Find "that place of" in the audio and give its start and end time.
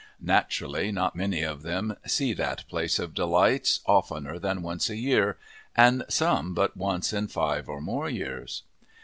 2.33-3.13